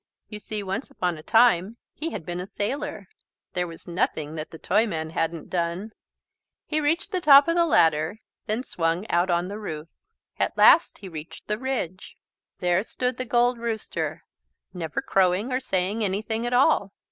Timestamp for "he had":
1.93-2.25